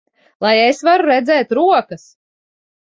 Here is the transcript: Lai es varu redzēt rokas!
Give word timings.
Lai 0.45 0.53
es 0.61 0.81
varu 0.89 1.11
redzēt 1.11 1.57
rokas! 1.61 2.11